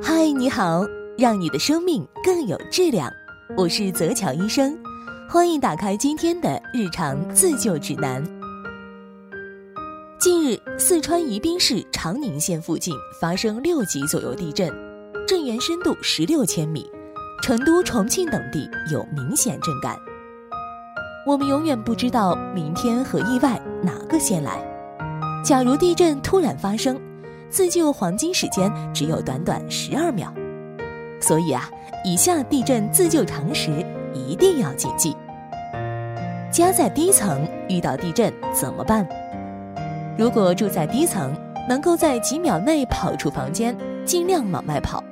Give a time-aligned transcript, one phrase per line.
[0.00, 0.86] 嗨，你好，
[1.18, 3.12] 让你的生命更有质量。
[3.56, 4.78] 我是泽乔医生，
[5.28, 8.24] 欢迎打开今天的日常自救指南。
[10.20, 14.72] 近日，四川宜宾市长宁县附近发生六级左右地震，
[15.26, 16.88] 震源深度十六千米，
[17.42, 19.98] 成都、重庆等地有明显震感。
[21.26, 24.62] 我们永远不知道明天和意外哪个先来。
[25.44, 26.98] 假如地震突然发生，
[27.52, 30.32] 自救黄金时间只有短短十二秒，
[31.20, 31.68] 所以啊，
[32.02, 33.70] 以下地震自救常识
[34.14, 35.14] 一定要谨记。
[36.50, 39.06] 家在低层遇到地震怎么办？
[40.16, 41.30] 如果住在低层，
[41.68, 45.04] 能够在几秒内跑出房间，尽量往外跑。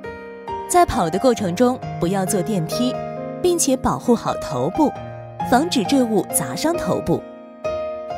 [0.67, 2.91] 在跑的过程中，不要坐电梯，
[3.39, 4.91] 并且保护好头部，
[5.51, 7.21] 防止坠物砸伤头部。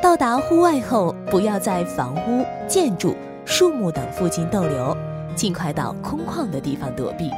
[0.02, 3.14] 到达户外后，不要在房屋、建筑。
[3.56, 4.96] 树木等附近逗留，
[5.36, 7.30] 尽快到空旷的地方躲避。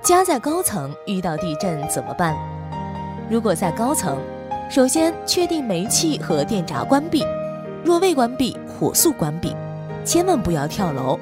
[0.00, 2.36] 家在高层遇到地震怎么办？
[3.28, 4.16] 如果在高层，
[4.70, 7.26] 首先确定煤气和电闸关闭，
[7.82, 9.56] 若未关闭，火速关闭。
[10.04, 11.18] 千万不要跳楼，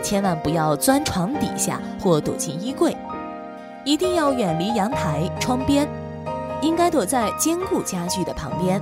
[0.00, 2.96] 千万不要钻床底下或躲进衣柜，
[3.82, 5.88] 一定要远离阳台、窗边，
[6.60, 8.80] 应该躲在坚固家具的旁边，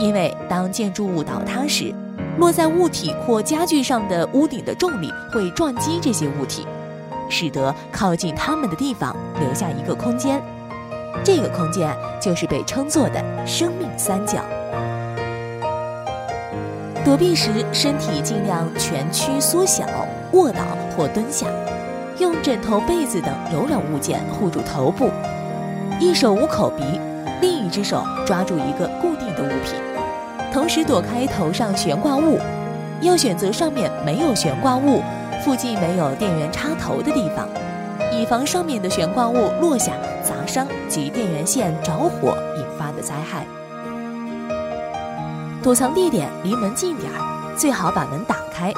[0.00, 1.94] 因为当建筑物倒塌时。
[2.38, 6.66] 落在物体或家具上的屋顶的重力会撞击这些物体，
[7.28, 10.42] 使得靠近它们的地方留下一个空间。
[11.22, 14.40] 这个空间就是被称作的生命三角。
[17.04, 19.84] 躲避时，身体尽量蜷曲缩小、
[20.32, 20.60] 卧倒
[20.96, 21.46] 或蹲下，
[22.18, 25.10] 用枕头、被子等柔软物件护住头部，
[26.00, 26.82] 一手捂口鼻，
[27.40, 29.91] 另一只手抓住一个固定的物品。
[30.52, 32.38] 同时躲开头上悬挂物，
[33.00, 35.02] 要选择上面没有悬挂物、
[35.42, 37.48] 附近没有电源插头的地方，
[38.12, 43.46] 以防上面的悬挂物落下砸伤及电源线着火引发的灾害。
[45.62, 48.74] 躲藏地点离门近点儿，最好把门打开，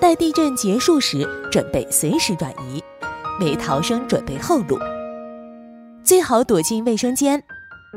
[0.00, 2.82] 待地震结束时准备随时转移，
[3.40, 4.78] 为逃生准备后路。
[6.02, 7.42] 最好躲进卫生间。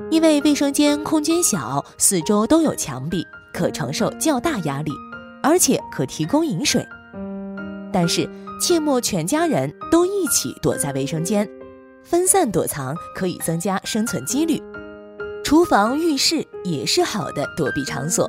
[0.10, 4.92] 因为卫生间空间小，四周都有墙壁，可承受较大压力，
[5.42, 6.86] 而且可提供饮水。
[7.92, 8.28] 但是
[8.60, 11.48] 切莫全家人都一起躲在卫生间，
[12.04, 14.62] 分散躲藏可以增加生存几率。
[15.44, 18.28] 厨房、浴室也是好的躲避场所。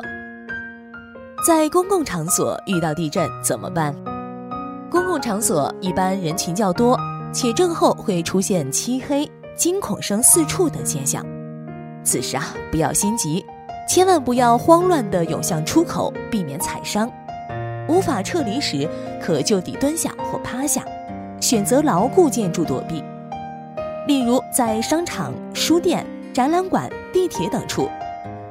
[1.47, 3.95] 在公共场所遇到地震怎么办？
[4.91, 6.99] 公共场所一般人群较多，
[7.33, 11.25] 且震后会出现漆黑、惊恐声四处等现象。
[12.05, 13.45] 此时啊，不要心急，
[13.89, 17.11] 千万不要慌乱地涌向出口，避免踩伤。
[17.89, 18.89] 无法撤离时，
[19.21, 20.85] 可就地蹲下或趴下，
[21.41, 23.03] 选择牢固建筑躲避。
[24.07, 27.89] 例如，在商场、书店、展览馆、地铁等处，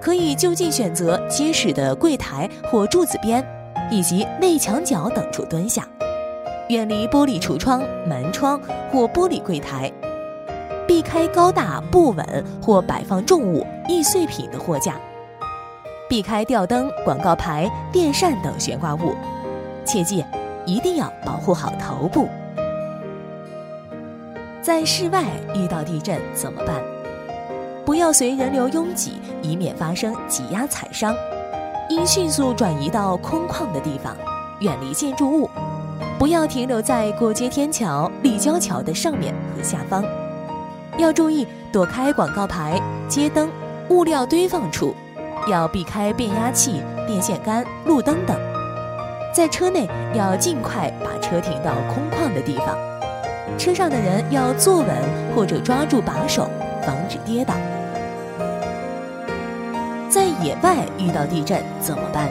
[0.01, 3.45] 可以就近选择结实的柜台或柱子边，
[3.91, 5.87] 以及内墙角等处蹲下，
[6.69, 8.59] 远离玻璃橱窗、门窗
[8.91, 9.91] 或玻璃柜台。
[10.87, 12.25] 避开高大不稳
[12.61, 14.95] 或摆放重物、易碎品的货架，
[16.09, 19.15] 避开吊灯、广告牌、电扇等悬挂物，
[19.85, 20.23] 切记
[20.65, 22.27] 一定要保护好头部。
[24.61, 26.81] 在室外遇到地震怎么办？
[27.85, 31.13] 不要随人流拥挤，以免发生挤压踩伤。
[31.89, 34.15] 应迅速转移到空旷的地方，
[34.61, 35.49] 远离建筑物，
[36.17, 40.01] 不要停留在过街天桥、立交桥的上面和下方。
[40.97, 43.49] 要注意躲开广告牌、街灯、
[43.89, 44.95] 物料堆放处，
[45.47, 48.37] 要避开变压器、电线杆、路灯等。
[49.33, 52.77] 在车内要尽快把车停到空旷的地方，
[53.57, 54.87] 车上的人要坐稳
[55.35, 56.47] 或者抓住把手，
[56.85, 57.55] 防止跌倒。
[60.09, 62.29] 在野外遇到地震怎么办？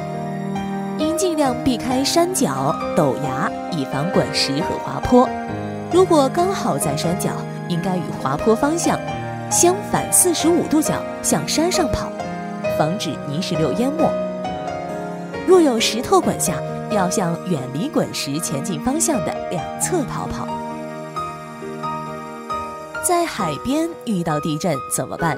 [0.98, 5.28] 应尽量避开山脚、陡崖，以防滚石和滑坡。
[5.92, 7.30] 如果刚好在山脚，
[7.68, 8.98] 应该与滑坡方向
[9.50, 12.10] 相反四十五度角向山上跑，
[12.78, 14.10] 防止泥石流淹没。
[15.46, 16.56] 若有石头滚下，
[16.90, 20.46] 要向远离滚石前进方向的两侧逃跑。
[23.02, 25.36] 在海边遇到地震怎么办？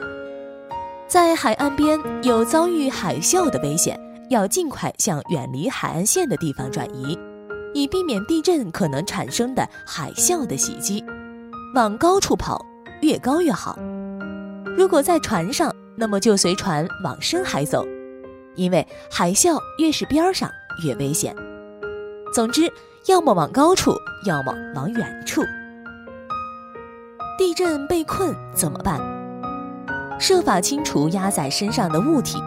[1.08, 3.98] 在海岸边有遭遇海啸的危险，
[4.28, 7.18] 要尽快向远离海岸线的地方转移，
[7.72, 11.04] 以避免地震可能产生的海啸的袭击。
[11.74, 12.64] 往高处跑，
[13.00, 13.76] 越高越好。
[14.76, 17.84] 如果在船上，那么就随船往深海走，
[18.54, 20.48] 因为海啸越是边上
[20.84, 21.34] 越危险。
[22.32, 22.72] 总之，
[23.06, 23.92] 要么往高处，
[24.24, 25.42] 要么往远处。
[27.36, 29.00] 地震被困怎么办？
[30.20, 32.38] 设法清除压在身上的物体，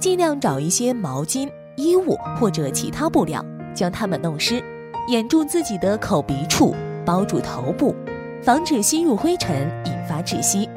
[0.00, 4.60] 尽量找一些毛巾、衣物或者其他布料，将它们弄湿，
[5.06, 6.74] 掩住自己的口鼻处，
[7.06, 7.94] 包住头部，
[8.44, 10.68] 防止吸入灰尘引发窒息，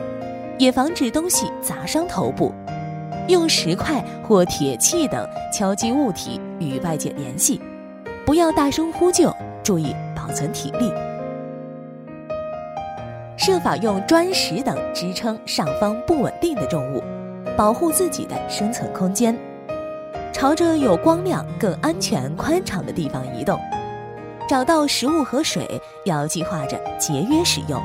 [0.57, 2.53] 也防止东西砸伤头部。
[3.27, 7.59] 用石块或铁器等敲击物体与外界联系，
[8.25, 10.89] 不要大声呼救，注意保存体力。
[13.35, 17.03] 设法用砖石等支撑上方不稳定的重物，
[17.57, 19.37] 保护自己的生存空间。
[20.31, 23.59] 朝着有光亮、更安全、宽敞的地方移动。
[24.47, 27.81] 找到食物和水，要计划着节约使用，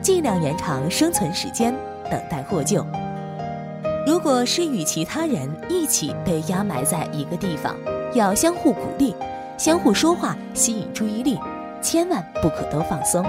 [0.00, 1.74] 尽量延长生存时间，
[2.10, 2.84] 等待获救。
[4.06, 7.76] 如果是与其他人一起被压埋在一个地方，
[8.14, 9.14] 要相互鼓励，
[9.58, 11.38] 相互说话，吸引注意力，
[11.82, 13.22] 千万不可都放松。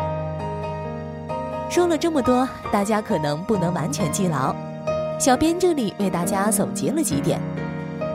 [1.69, 4.55] 说了这么多，大家可能不能完全记牢。
[5.19, 7.41] 小编这里为大家总结了几点：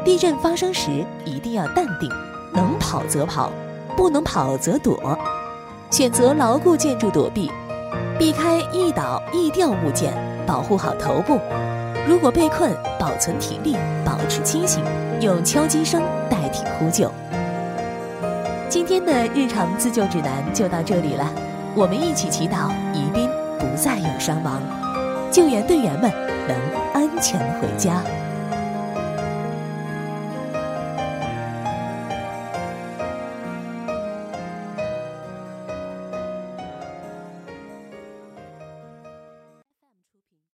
[0.06, 2.08] 地震发生时一定要淡定，
[2.54, 3.52] 能跑则跑，
[3.96, 5.18] 不能跑则躲，
[5.90, 7.50] 选择牢固建筑躲避，
[8.18, 10.12] 避开易倒易掉物件，
[10.46, 11.38] 保护好头部。
[12.06, 14.82] 如果被困，保存体力，保持清醒，
[15.20, 17.10] 用敲击声代替呼救。
[18.68, 21.30] 今天的日常自救指南就到这里了，
[21.74, 24.60] 我们一起祈祷宜宾不再有伤亡，
[25.30, 26.10] 救援队员们
[26.48, 26.56] 能
[26.92, 28.02] 安全回家。